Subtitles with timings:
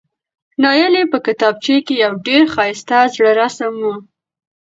[0.61, 3.85] نایلې په کتابچه کې یو ډېر ښایسته زړه رسم و،